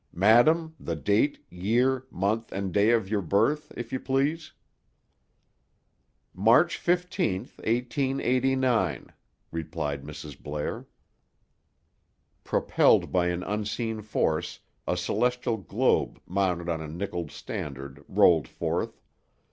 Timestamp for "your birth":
3.07-3.71